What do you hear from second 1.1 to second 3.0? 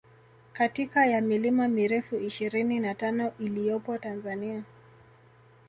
milima mirefu ishirini na